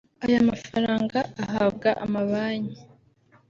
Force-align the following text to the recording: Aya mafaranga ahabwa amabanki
Aya 0.25 0.39
mafaranga 0.49 1.19
ahabwa 1.43 1.89
amabanki 2.05 2.81